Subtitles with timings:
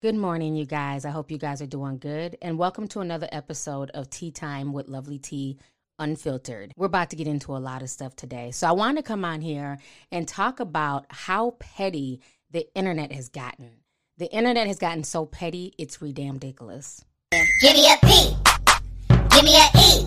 [0.00, 1.04] Good morning, you guys.
[1.04, 2.38] I hope you guys are doing good.
[2.40, 5.58] And welcome to another episode of Tea Time with Lovely Tea
[5.98, 6.72] Unfiltered.
[6.76, 8.52] We're about to get into a lot of stuff today.
[8.52, 9.78] So I want to come on here
[10.12, 12.20] and talk about how petty
[12.52, 13.72] the internet has gotten.
[14.18, 17.04] The internet has gotten so petty, it's ridiculous.
[17.32, 18.36] Give me a P.
[19.30, 20.06] Give me a E.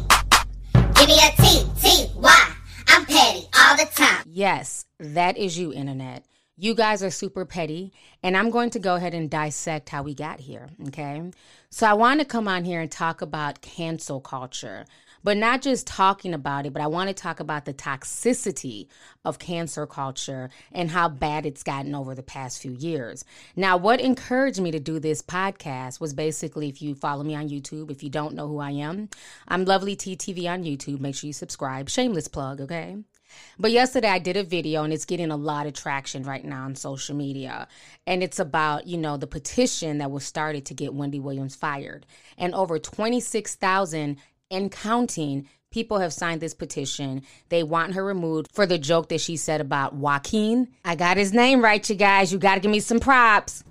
[0.95, 1.65] Give me a T.
[1.81, 2.07] T.
[2.15, 2.55] Y.
[2.87, 4.23] I'm petty all the time.
[4.25, 6.23] Yes, that is you, internet.
[6.63, 10.13] You guys are super petty, and I'm going to go ahead and dissect how we
[10.13, 11.31] got here, okay?
[11.71, 14.85] So, I want to come on here and talk about cancel culture,
[15.23, 18.89] but not just talking about it, but I want to talk about the toxicity
[19.25, 23.25] of cancel culture and how bad it's gotten over the past few years.
[23.55, 27.49] Now, what encouraged me to do this podcast was basically if you follow me on
[27.49, 29.09] YouTube, if you don't know who I am,
[29.47, 30.99] I'm Lovely TTV on YouTube.
[30.99, 31.89] Make sure you subscribe.
[31.89, 32.97] Shameless plug, okay?
[33.59, 36.65] But yesterday I did a video and it's getting a lot of traction right now
[36.65, 37.67] on social media.
[38.07, 42.05] And it's about, you know, the petition that was started to get Wendy Williams fired.
[42.37, 44.17] And over 26,000
[44.49, 47.23] and counting people have signed this petition.
[47.49, 50.67] They want her removed for the joke that she said about Joaquin.
[50.83, 52.31] I got his name right, you guys.
[52.31, 53.63] You got to give me some props.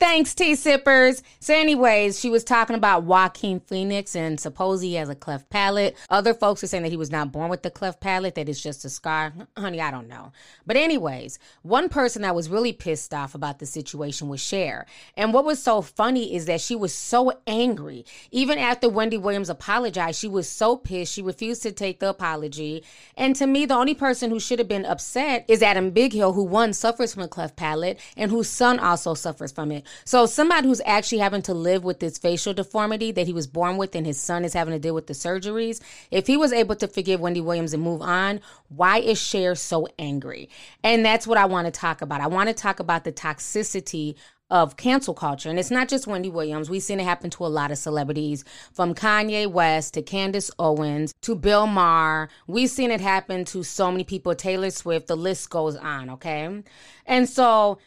[0.00, 1.24] Thanks, tea sippers.
[1.40, 5.96] So, anyways, she was talking about Joaquin Phoenix and suppose he has a cleft palate.
[6.08, 8.62] Other folks are saying that he was not born with the cleft palate, that it's
[8.62, 9.32] just a scar.
[9.56, 10.30] Honey, I don't know.
[10.66, 14.86] But, anyways, one person that was really pissed off about the situation was Cher.
[15.16, 18.04] And what was so funny is that she was so angry.
[18.30, 21.12] Even after Wendy Williams apologized, she was so pissed.
[21.12, 22.84] She refused to take the apology.
[23.16, 26.44] And to me, the only person who should have been upset is Adam Bighill, who
[26.44, 29.84] one suffers from a cleft palate and whose son also suffers from it.
[30.04, 33.76] So somebody who's actually having to live with this facial deformity that he was born
[33.76, 36.76] with and his son is having to deal with the surgeries, if he was able
[36.76, 40.48] to forgive Wendy Williams and move on, why is Cher so angry?
[40.82, 42.20] And that's what I want to talk about.
[42.20, 44.14] I want to talk about the toxicity
[44.50, 45.50] of cancel culture.
[45.50, 46.70] And it's not just Wendy Williams.
[46.70, 51.12] We've seen it happen to a lot of celebrities, from Kanye West to Candace Owens
[51.22, 52.30] to Bill Maher.
[52.46, 56.62] We've seen it happen to so many people, Taylor Swift, the list goes on, okay?
[57.04, 57.78] And so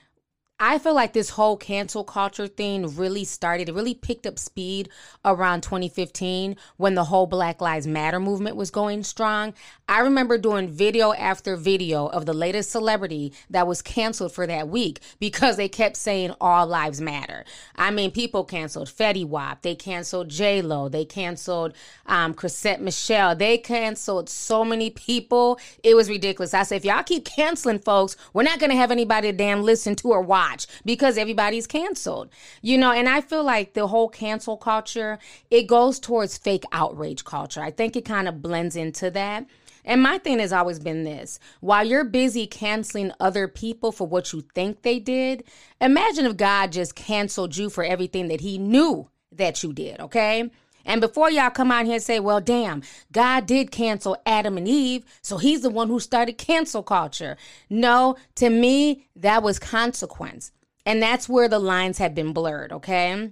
[0.64, 4.90] I feel like this whole cancel culture thing really started, it really picked up speed
[5.26, 9.56] around 2015 when the whole Black Lives Matter movement was going strong.
[9.90, 14.68] I remember doing video after video of the latest celebrity that was canceled for that
[14.68, 17.44] week because they kept saying all lives matter.
[17.76, 21.74] I mean, people canceled Fetty Wap, they canceled J Lo, they canceled
[22.06, 25.60] um, Chrisette Michele, they canceled so many people.
[25.84, 26.54] It was ridiculous.
[26.54, 29.64] I said, if y'all keep canceling folks, we're not going to have anybody to damn
[29.64, 32.30] listen to or watch watch because everybody's canceled.
[32.62, 35.20] You know, and I feel like the whole cancel culture,
[35.50, 37.62] it goes towards fake outrage culture.
[37.62, 39.46] I think it kind of blends into that.
[39.84, 44.32] And my thing has always been this while you're busy canceling other people for what
[44.32, 45.44] you think they did,
[45.80, 50.52] imagine if God just canceled you for everything that He knew that you did, okay?
[50.86, 54.68] And before y'all come out here and say, well, damn, God did cancel Adam and
[54.68, 57.38] Eve, so he's the one who started cancel culture.
[57.70, 60.52] No, to me, that was consequence.
[60.86, 63.32] And that's where the lines have been blurred, okay?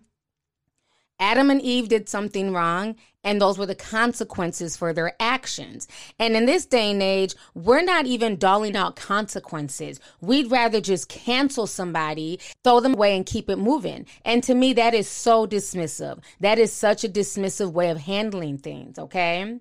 [1.20, 5.88] Adam and Eve did something wrong, and those were the consequences for their actions.
[6.18, 10.00] And in this day and age, we're not even doling out consequences.
[10.22, 14.06] We'd rather just cancel somebody, throw them away, and keep it moving.
[14.24, 16.24] And to me, that is so dismissive.
[16.40, 19.60] That is such a dismissive way of handling things, okay?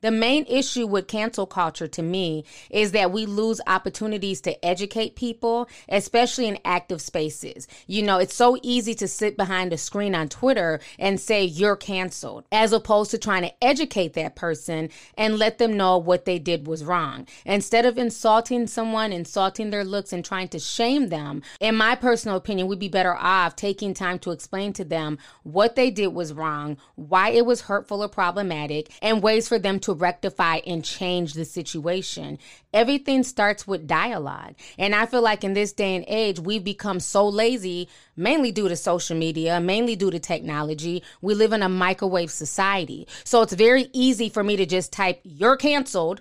[0.00, 5.16] The main issue with cancel culture to me is that we lose opportunities to educate
[5.16, 7.66] people, especially in active spaces.
[7.88, 11.74] You know, it's so easy to sit behind a screen on Twitter and say you're
[11.74, 16.38] canceled, as opposed to trying to educate that person and let them know what they
[16.38, 17.26] did was wrong.
[17.44, 22.36] Instead of insulting someone, insulting their looks, and trying to shame them, in my personal
[22.36, 26.32] opinion, we'd be better off taking time to explain to them what they did was
[26.32, 30.84] wrong, why it was hurtful or problematic, and ways for them to to rectify and
[30.84, 32.38] change the situation.
[32.74, 34.54] Everything starts with dialogue.
[34.76, 38.68] And I feel like in this day and age, we've become so lazy, mainly due
[38.68, 41.02] to social media, mainly due to technology.
[41.22, 43.08] We live in a microwave society.
[43.24, 46.20] So it's very easy for me to just type, you're canceled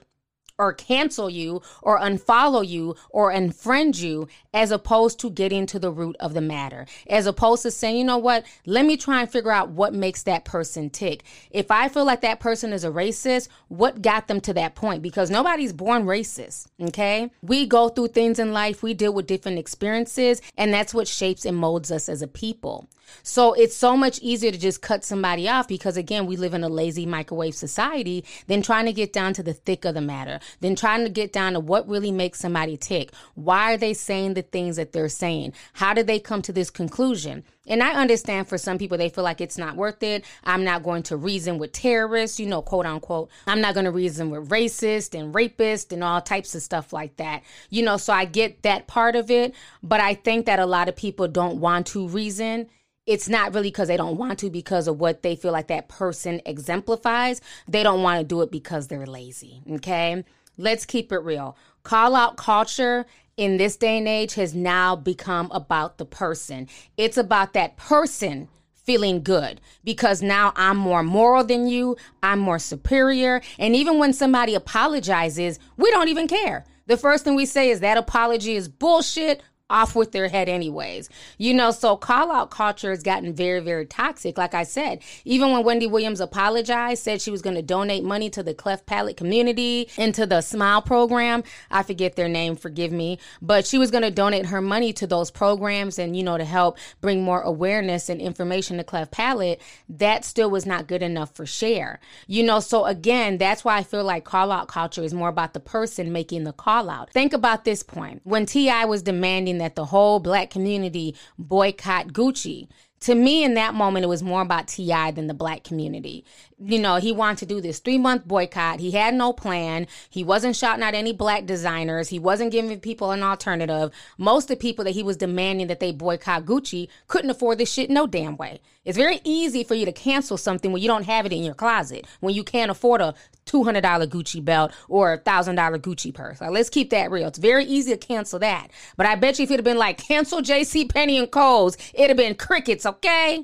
[0.60, 5.92] or cancel you or unfollow you or unfriend you as opposed to getting to the
[5.92, 6.86] root of the matter.
[7.08, 10.24] As opposed to saying, you know what, let me try and figure out what makes
[10.24, 11.24] that person tick.
[11.52, 15.02] If I feel like that person is a racist, what got them to that point?
[15.02, 17.32] Because nobody's born racist, okay?
[17.42, 21.46] We go through things in life, we deal with different experiences, and that's what shapes
[21.46, 22.90] and molds us as a people.
[23.24, 26.64] So it's so much easier to just cut somebody off because again, we live in
[26.64, 30.40] a lazy microwave society than trying to get down to the thick of the matter,
[30.60, 33.12] than trying to get down to what really makes somebody tick.
[33.36, 35.54] Why are they saying the things that they're saying?
[35.74, 37.44] How did they come to this conclusion?
[37.68, 40.24] And I understand for some people, they feel like it's not worth it.
[40.44, 43.30] I'm not going to reason with terrorists, you know, quote unquote.
[43.46, 47.18] I'm not going to reason with racists and rapists and all types of stuff like
[47.18, 47.44] that.
[47.70, 49.54] You know, so I get that part of it.
[49.84, 52.70] But I think that a lot of people don't want to reason
[53.08, 55.88] it's not really because they don't want to because of what they feel like that
[55.88, 57.40] person exemplifies.
[57.66, 59.62] They don't want to do it because they're lazy.
[59.72, 60.26] Okay.
[60.58, 61.56] Let's keep it real.
[61.84, 63.06] Call out culture
[63.38, 66.68] in this day and age has now become about the person.
[66.98, 72.58] It's about that person feeling good because now I'm more moral than you, I'm more
[72.58, 73.42] superior.
[73.60, 76.66] And even when somebody apologizes, we don't even care.
[76.88, 81.10] The first thing we say is that apology is bullshit off with their head anyways.
[81.38, 84.38] You know, so call out culture has gotten very, very toxic.
[84.38, 88.30] Like I said, even when Wendy Williams apologized, said she was going to donate money
[88.32, 91.44] to the cleft palate community into the Smile program.
[91.70, 95.08] I forget their name, forgive me, but she was going to donate her money to
[95.08, 99.62] those programs and, you know, to help bring more awareness and information to cleft palate.
[99.90, 102.00] That still was not good enough for Cher.
[102.28, 105.54] You know, so again, that's why I feel like call out culture is more about
[105.54, 107.12] the person making the call out.
[107.12, 108.22] Think about this point.
[108.24, 108.86] When T.I.
[108.86, 112.68] was demanding that the whole black community boycott Gucci.
[113.02, 115.12] To me, in that moment, it was more about T.I.
[115.12, 116.26] than the black community
[116.60, 118.80] you know, he wanted to do this three month boycott.
[118.80, 119.88] He had no plan.
[120.10, 122.10] He wasn't shouting out any black designers.
[122.10, 123.92] He wasn't giving people an alternative.
[124.18, 127.72] Most of the people that he was demanding that they boycott Gucci couldn't afford this
[127.72, 128.60] shit no damn way.
[128.86, 131.54] It's very easy for you to cancel something when you don't have it in your
[131.54, 133.14] closet, when you can't afford a
[133.48, 136.42] $200 Gucci belt or a $1,000 Gucci purse.
[136.42, 137.28] Like, let's keep that real.
[137.28, 138.68] It's very easy to cancel that.
[138.96, 142.10] But I bet you if it had been like cancel JC Penney and Kohl's, it'd
[142.10, 143.44] have been crickets, okay?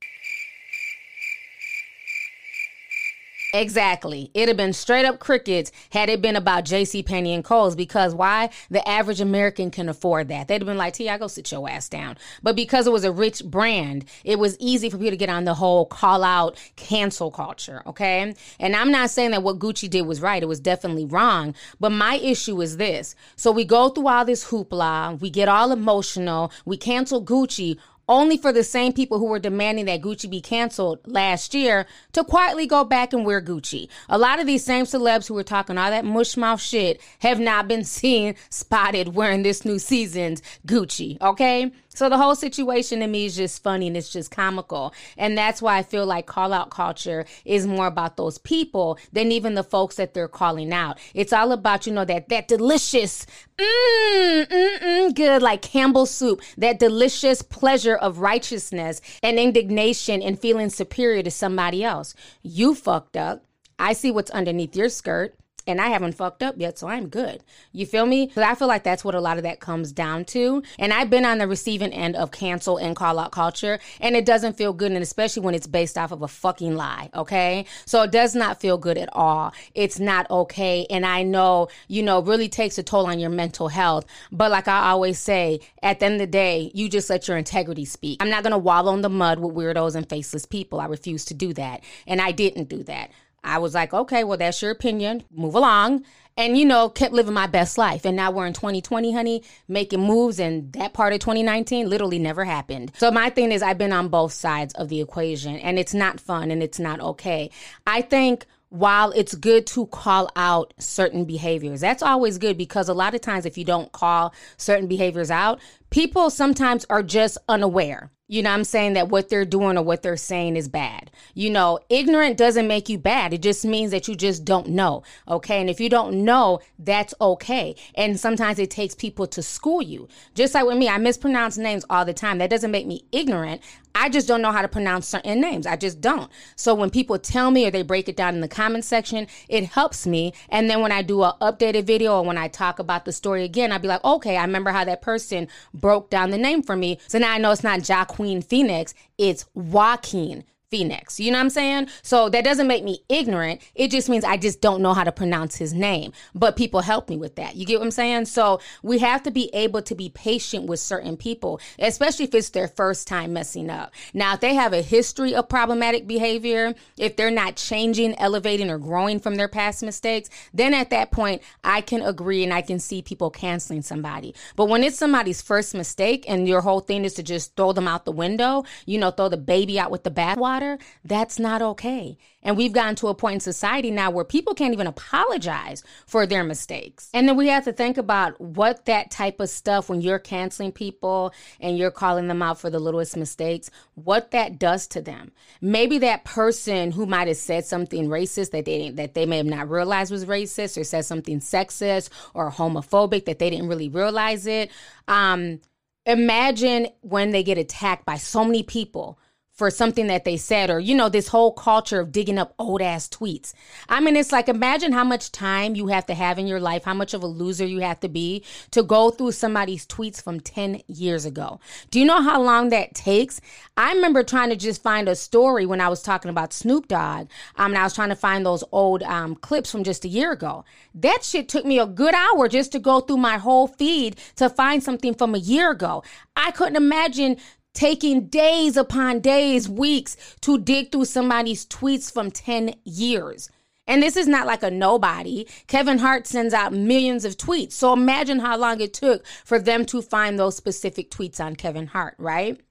[3.54, 4.32] Exactly.
[4.34, 7.04] It'd have been straight up crickets had it been about J.C.
[7.04, 8.50] Penney and Kohl's because why?
[8.72, 10.48] The average American can afford that.
[10.48, 12.18] They'd have been like, T, I go sit your ass down.
[12.42, 15.46] But because it was a rich brand, it was easy for people to get on
[15.46, 17.84] the whole call out cancel culture.
[17.86, 18.34] Okay.
[18.60, 20.42] And I'm not saying that what Gucci did was right.
[20.42, 21.54] It was definitely wrong.
[21.80, 23.14] But my issue is this.
[23.36, 27.78] So we go through all this hoopla, we get all emotional, we cancel Gucci
[28.13, 32.24] only for the same people who were demanding that Gucci be canceled last year to
[32.24, 33.89] quietly go back and wear Gucci.
[34.07, 37.68] A lot of these same celebs who were talking all that mushmouth shit have not
[37.68, 41.71] been seen spotted wearing this new season's Gucci, okay?
[41.94, 44.94] So the whole situation to me is just funny and it's just comical.
[45.18, 49.31] And that's why I feel like call out culture is more about those people than
[49.31, 51.00] even the folks that they're calling out.
[51.13, 53.25] It's all about, you know, that that delicious,
[53.57, 60.39] mmm, mm, mm, good, like Campbell soup, that delicious pleasure of righteousness and indignation and
[60.39, 62.16] feeling superior to somebody else.
[62.42, 63.46] You fucked up.
[63.80, 65.36] I see what's underneath your skirt
[65.68, 67.44] and I haven't fucked up yet, so I'm good.
[67.71, 68.31] You feel me?
[68.33, 70.63] But I feel like that's what a lot of that comes down to.
[70.80, 74.25] And I've been on the receiving end of cancel and call out culture, and it
[74.25, 77.65] doesn't feel good, and especially when it's based off of a fucking lie, okay?
[77.86, 79.53] So it does not feel good at all.
[79.74, 80.86] It's not okay.
[80.89, 84.05] And I know, you know, really takes a toll on your mental health.
[84.32, 87.38] But like I always say, at the end of the day, you just let your
[87.38, 88.22] integrity speak.
[88.22, 90.79] I'm not gonna wallow in the mud with weirdos and faceless people.
[90.79, 91.84] I refuse to do that.
[92.08, 93.12] And I didn't do that.
[93.44, 95.24] I was like, okay, well, that's your opinion.
[95.32, 96.06] Move along.
[96.36, 98.06] And, you know, kept living my best life.
[98.06, 100.40] And now we're in 2020, honey, making moves.
[100.40, 102.92] And that part of 2019 literally never happened.
[102.98, 106.20] So my thing is, I've been on both sides of the equation and it's not
[106.20, 107.52] fun and it's not okay.
[107.86, 112.94] I think while it's good to call out certain behaviors, that's always good because a
[112.96, 115.60] lot of times if you don't call certain behaviors out,
[115.92, 118.10] people sometimes are just unaware.
[118.34, 118.94] You know I'm saying?
[118.94, 121.12] That what they're doing or what they're saying is bad.
[121.36, 123.32] You know, ignorant doesn't make you bad.
[123.32, 125.04] It just means that you just don't know.
[125.28, 125.62] Okay.
[125.62, 127.75] And if you don't know, that's okay.
[127.94, 130.08] And sometimes it takes people to school you.
[130.34, 132.40] Just like with me, I mispronounce names all the time.
[132.40, 133.62] That doesn't make me ignorant.
[133.96, 135.68] I just don't know how to pronounce certain names.
[135.68, 136.32] I just don't.
[136.56, 139.66] So when people tell me or they break it down in the comment section, it
[139.66, 140.34] helps me.
[140.50, 143.44] And then when I do an updated video or when I talk about the story
[143.44, 146.75] again, I'll be like, okay, I remember how that person broke down the name for
[146.75, 146.98] me.
[147.08, 147.84] So now I know it's not
[148.25, 151.20] Joaquin Phoenix, it's Joaquin Phoenix.
[151.20, 151.88] You know what I'm saying?
[152.01, 153.62] So that doesn't make me ignorant.
[153.75, 156.13] It just means I just don't know how to pronounce his name.
[156.34, 157.56] But people help me with that.
[157.56, 158.25] You get what I'm saying?
[158.25, 162.50] So we have to be able to be patient with certain people, especially if it's
[162.50, 163.94] their first time messing up.
[164.15, 168.80] Now, if they have a history of problematic behavior, if they're not changing, elevating, or
[168.80, 172.80] growing from their past mistakes, then at that point, I can agree and I can
[172.80, 174.34] see people canceling somebody.
[174.56, 177.88] But when it's somebody's first mistake and your whole thing is to just throw them
[177.88, 180.62] out the window, you know, throw the baby out with the bathwater
[181.03, 182.17] that's not okay.
[182.43, 186.25] And we've gotten to a point in society now where people can't even apologize for
[186.25, 187.10] their mistakes.
[187.13, 190.72] And then we have to think about what that type of stuff, when you're canceling
[190.72, 195.32] people and you're calling them out for the littlest mistakes, what that does to them.
[195.62, 199.46] Maybe that person who might have said something racist that they that they may have
[199.46, 204.46] not realized was racist or said something sexist or homophobic that they didn't really realize
[204.48, 204.70] it.
[205.08, 205.62] Um,
[206.05, 209.17] imagine when they get attacked by so many people
[209.53, 212.81] for something that they said or you know this whole culture of digging up old
[212.81, 213.53] ass tweets.
[213.88, 216.83] I mean it's like imagine how much time you have to have in your life
[216.83, 220.39] how much of a loser you have to be to go through somebody's tweets from
[220.39, 221.60] 10 years ago.
[221.91, 223.39] Do you know how long that takes?
[223.77, 227.27] I remember trying to just find a story when i was talking about snoop dogg
[227.55, 230.31] um, and i was trying to find those old um, clips from just a year
[230.31, 230.65] ago.
[230.95, 234.50] That shit took me a good hour just to go through my whole feed to
[234.50, 236.03] find something from a year ago.
[236.36, 237.38] I couldn't imagine
[237.74, 243.50] taking days upon days, weeks to dig through somebody's tweets from 10 years.
[243.86, 245.46] And this is not like a nobody.
[245.68, 247.74] Kevin Hart sends out millions of tweets.
[247.74, 251.88] So imagine how long it took for them to find those specific tweets on Kevin
[251.88, 252.62] Hart, right?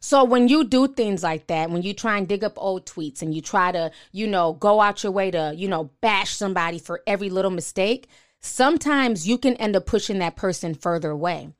[0.00, 3.22] So when you do things like that, when you try and dig up old tweets
[3.22, 6.78] and you try to, you know, go out your way to, you know, bash somebody
[6.78, 8.08] for every little mistake,
[8.40, 11.50] sometimes you can end up pushing that person further away.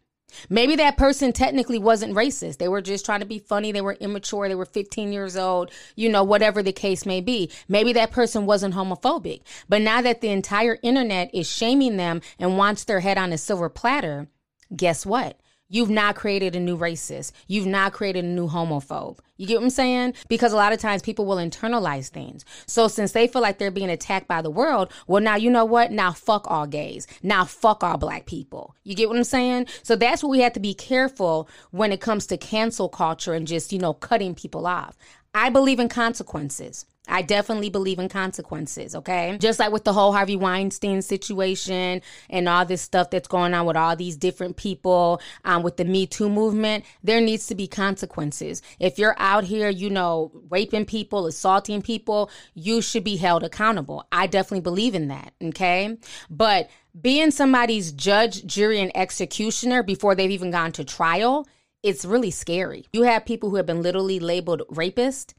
[0.48, 2.58] Maybe that person technically wasn't racist.
[2.58, 3.72] They were just trying to be funny.
[3.72, 4.48] They were immature.
[4.48, 7.50] They were 15 years old, you know, whatever the case may be.
[7.68, 9.42] Maybe that person wasn't homophobic.
[9.68, 13.38] But now that the entire internet is shaming them and wants their head on a
[13.38, 14.28] silver platter,
[14.74, 15.40] guess what?
[15.68, 17.32] You've now created a new racist.
[17.48, 19.18] You've now created a new homophobe.
[19.36, 20.14] You get what I'm saying?
[20.28, 22.44] Because a lot of times people will internalize things.
[22.66, 25.64] So since they feel like they're being attacked by the world, well, now you know
[25.64, 25.90] what?
[25.90, 27.08] Now fuck all gays.
[27.20, 28.76] Now fuck all black people.
[28.84, 29.66] You get what I'm saying?
[29.82, 33.46] So that's what we have to be careful when it comes to cancel culture and
[33.46, 34.96] just, you know, cutting people off.
[35.36, 36.86] I believe in consequences.
[37.06, 39.36] I definitely believe in consequences, okay?
[39.38, 42.00] Just like with the whole Harvey Weinstein situation
[42.30, 45.84] and all this stuff that's going on with all these different people um, with the
[45.84, 48.62] Me Too movement, there needs to be consequences.
[48.80, 54.06] If you're out here, you know, raping people, assaulting people, you should be held accountable.
[54.10, 55.98] I definitely believe in that, okay?
[56.30, 61.46] But being somebody's judge, jury, and executioner before they've even gone to trial,
[61.82, 62.86] it's really scary.
[62.92, 65.34] You have people who have been literally labeled rapist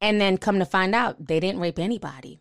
[0.00, 2.38] and then come to find out they didn't rape anybody.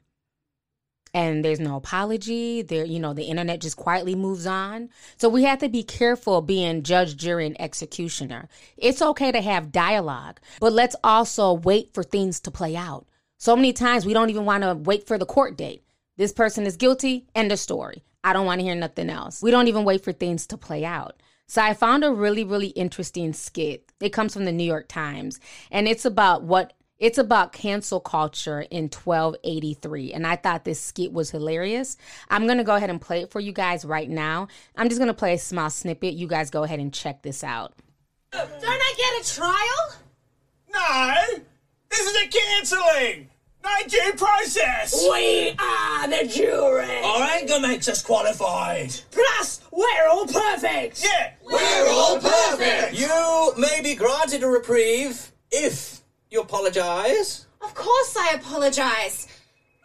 [1.13, 2.61] And there's no apology.
[2.61, 4.89] There, you know, the internet just quietly moves on.
[5.17, 8.49] So we have to be careful being judge, jury, and executioner.
[8.77, 13.07] It's okay to have dialogue, but let's also wait for things to play out.
[13.39, 15.83] So many times we don't even want to wait for the court date.
[16.17, 18.03] This person is guilty, end of story.
[18.23, 19.41] I don't want to hear nothing else.
[19.41, 21.21] We don't even wait for things to play out.
[21.47, 23.89] So I found a really, really interesting skit.
[24.01, 25.39] It comes from the New York Times,
[25.71, 30.13] and it's about what it's about cancel culture in 1283.
[30.13, 31.95] And I thought this skit was hilarious.
[32.29, 34.47] I'm going to go ahead and play it for you guys right now.
[34.75, 36.15] I'm just going to play a small snippet.
[36.15, 37.73] You guys go ahead and check this out.
[38.31, 40.01] Don't I get a trial?
[40.73, 41.43] No!
[41.89, 43.29] This is a cancelling!
[43.63, 45.07] No due process!
[45.09, 47.01] We are the jury.
[47.03, 48.93] Our anger makes us qualified!
[49.11, 51.03] Plus, we're all perfect.
[51.03, 51.33] Yeah!
[51.57, 52.93] We're all perfect!
[52.93, 57.47] You may be granted a reprieve if you apologize.
[57.61, 59.27] Of course I apologize.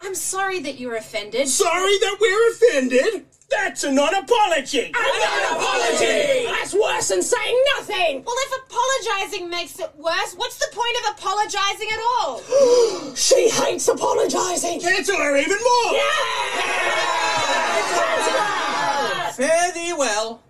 [0.01, 1.47] I'm sorry that you were offended.
[1.47, 3.25] Sorry that we're offended?
[3.49, 4.91] That's a non-apology!
[4.91, 6.45] A non-apology!
[6.45, 8.23] That's worse than saying nothing.
[8.25, 12.41] Well, if apologizing makes it worse, what's the point of apologizing at all?
[13.15, 14.79] She hates apologizing.
[14.81, 15.93] Cancel her even more!
[19.33, 20.41] Fare thee well,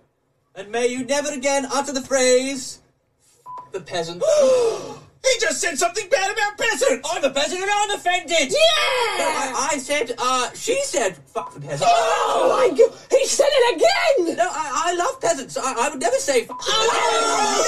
[0.54, 2.78] and may you never again utter the phrase,
[3.46, 4.22] "F- the peasant.
[5.24, 7.08] He just said something bad about peasants!
[7.10, 8.52] I'm a peasant and I'm offended!
[8.52, 9.16] Yeah!
[9.16, 11.90] No, I, I said, uh, she said, fuck the peasant.
[11.90, 14.36] Oh my god, he said it again!
[14.36, 15.56] No, I, I love peasants.
[15.56, 17.64] I, I would never say fuck the Oh,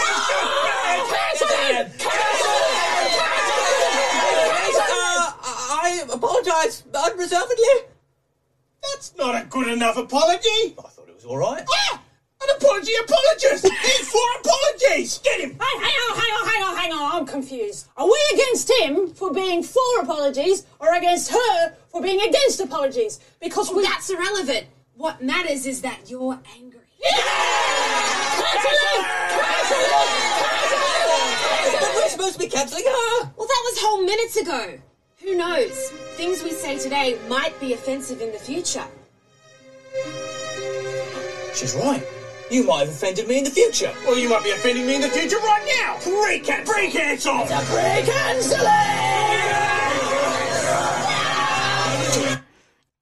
[1.08, 1.86] Cancel him!
[1.96, 3.16] Cancel him!
[4.52, 4.90] peasant.
[4.92, 5.32] Uh,
[5.80, 7.88] I, apologise unreservedly.
[8.82, 10.76] That's not a good enough apology!
[10.78, 11.64] I thought it was alright.
[11.90, 11.98] Yeah!
[12.42, 13.66] An apology apologist!
[13.82, 15.18] He's for apologies!
[15.18, 15.52] Get him!
[15.52, 17.16] Hey, hang on, hang on, hang on, hang on.
[17.16, 17.88] I'm confused.
[17.96, 23.20] Are we against him for being for apologies or against her for being against apologies?
[23.40, 23.84] Because oh, we.
[23.84, 24.66] That's irrelevant.
[24.96, 26.80] What matters is that you're angry.
[31.80, 33.32] But we're supposed to be cancelling her.
[33.36, 34.78] Well, that was whole minutes ago.
[35.22, 35.88] Who knows?
[36.16, 38.84] Things we say today might be offensive in the future.
[41.54, 42.06] She's right.
[42.48, 43.92] You might have offended me in the future.
[44.06, 45.98] Well, you might be offending me in the future right now.
[45.98, 47.44] Pre-can, break cancel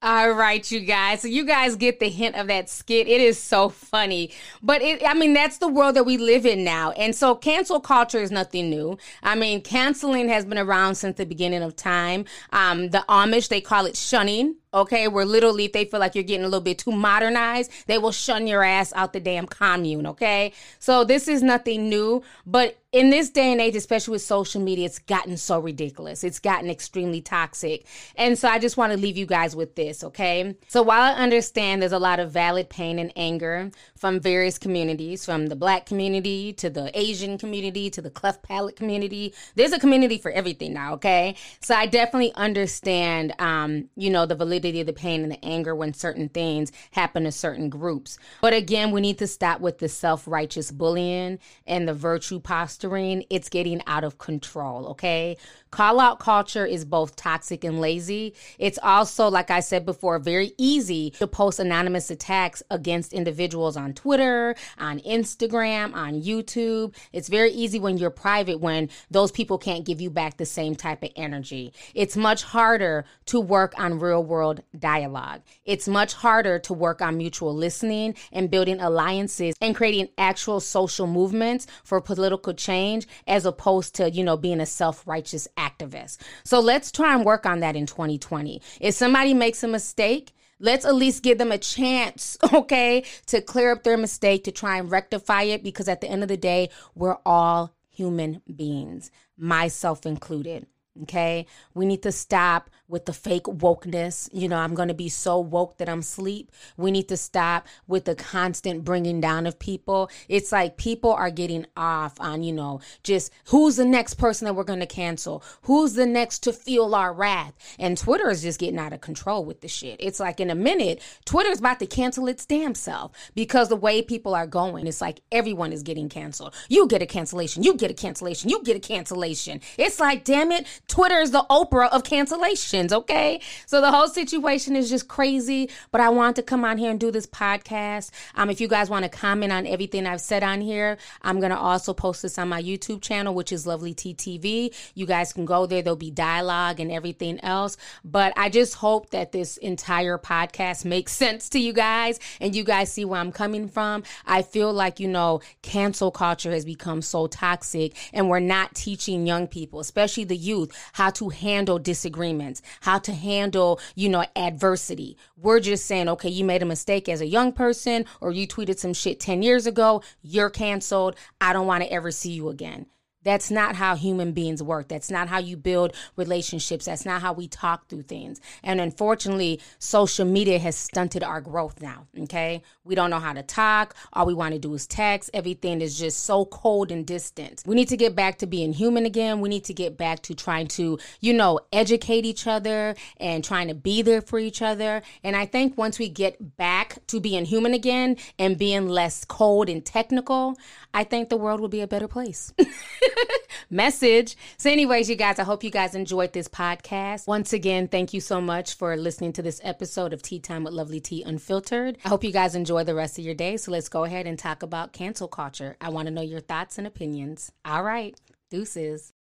[0.01, 1.21] All right, you guys.
[1.21, 3.07] So you guys get the hint of that skit.
[3.07, 4.31] It is so funny.
[4.63, 6.91] But it I mean, that's the world that we live in now.
[6.91, 8.97] And so cancel culture is nothing new.
[9.23, 12.25] I mean, canceling has been around since the beginning of time.
[12.51, 14.55] Um, the Amish, they call it shunning.
[14.75, 17.97] Okay, where literally if they feel like you're getting a little bit too modernized, they
[17.97, 20.05] will shun your ass out the damn commune.
[20.05, 24.61] Okay, so this is nothing new, but in this day and age, especially with social
[24.61, 26.23] media, it's gotten so ridiculous.
[26.23, 27.85] It's gotten extremely toxic.
[28.15, 30.55] And so I just want to leave you guys with this, okay?
[30.69, 35.25] So while I understand there's a lot of valid pain and anger from various communities,
[35.25, 39.79] from the black community to the Asian community to the cleft palate community, there's a
[39.79, 41.35] community for everything now, okay?
[41.59, 45.75] So I definitely understand, um, you know, the validity of the pain and the anger
[45.75, 48.17] when certain things happen to certain groups.
[48.41, 53.25] But again, we need to stop with the self righteous bullying and the virtue posturing.
[53.29, 55.37] It's getting out of control, okay?
[55.71, 58.33] Call out culture is both toxic and lazy.
[58.57, 63.93] It's also, like I said before, very easy to post anonymous attacks against individuals on
[63.93, 66.95] Twitter, on Instagram, on YouTube.
[67.11, 70.75] It's very easy when you're private when those people can't give you back the same
[70.75, 71.73] type of energy.
[71.93, 75.41] It's much harder to work on real world dialogue.
[75.65, 81.07] It's much harder to work on mutual listening and building alliances and creating actual social
[81.07, 86.17] movements for political change as opposed to, you know, being a self righteous activist.
[86.43, 88.61] So let's try and work on that in 2020.
[88.79, 93.73] If somebody makes a mistake, Let's at least give them a chance, okay, to clear
[93.73, 96.69] up their mistake, to try and rectify it, because at the end of the day,
[96.95, 100.67] we're all human beings, myself included.
[101.03, 101.45] Okay.
[101.73, 104.29] We need to stop with the fake wokeness.
[104.31, 106.51] You know, I'm going to be so woke that I'm sleep.
[106.77, 110.09] We need to stop with the constant bringing down of people.
[110.29, 114.53] It's like people are getting off on, you know, just who's the next person that
[114.53, 115.43] we're going to cancel?
[115.63, 117.53] Who's the next to feel our wrath?
[117.79, 119.97] And Twitter is just getting out of control with the shit.
[119.99, 124.01] It's like in a minute, Twitter's about to cancel its damn self because the way
[124.01, 126.53] people are going, it's like everyone is getting canceled.
[126.69, 127.63] You get a cancellation.
[127.63, 128.49] You get a cancellation.
[128.49, 129.59] You get a cancellation.
[129.77, 133.41] It's like, damn it, Twitter is the Oprah of cancellations, okay?
[133.65, 136.99] So the whole situation is just crazy, but I want to come on here and
[136.99, 138.11] do this podcast.
[138.35, 141.51] Um, if you guys want to comment on everything I've said on here, I'm going
[141.51, 144.73] to also post this on my YouTube channel, which is Lovely TTV.
[144.93, 145.81] You guys can go there.
[145.81, 147.77] There'll be dialogue and everything else.
[148.03, 152.63] But I just hope that this entire podcast makes sense to you guys and you
[152.63, 154.03] guys see where I'm coming from.
[154.25, 159.25] I feel like, you know, cancel culture has become so toxic and we're not teaching
[159.25, 165.17] young people, especially the youth, how to handle disagreements, how to handle, you know, adversity.
[165.37, 168.79] We're just saying, okay, you made a mistake as a young person or you tweeted
[168.79, 171.15] some shit 10 years ago, you're canceled.
[171.41, 172.87] I don't want to ever see you again.
[173.25, 174.87] That's not how human beings work.
[174.87, 176.85] That's not how you build relationships.
[176.85, 178.39] That's not how we talk through things.
[178.63, 182.05] And unfortunately, social media has stunted our growth now.
[182.21, 182.61] Okay.
[182.85, 183.95] We don't know how to talk.
[184.13, 185.31] All we want to do is text.
[185.33, 187.63] Everything is just so cold and distant.
[187.65, 189.41] We need to get back to being human again.
[189.41, 193.69] We need to get back to trying to, you know, educate each other and trying
[193.69, 195.01] to be there for each other.
[195.23, 199.67] And I think once we get back to being human again and being less cold
[199.67, 200.57] and technical,
[200.93, 202.53] I think the world will be a better place.
[203.69, 204.35] Message.
[204.57, 207.27] So, anyways, you guys, I hope you guys enjoyed this podcast.
[207.27, 210.73] Once again, thank you so much for listening to this episode of Tea Time with
[210.73, 211.97] Lovely Tea Unfiltered.
[212.05, 213.57] I hope you guys enjoy the rest of your day.
[213.57, 215.77] So, let's go ahead and talk about cancel culture.
[215.81, 217.51] I want to know your thoughts and opinions.
[217.63, 219.15] All right, deuces.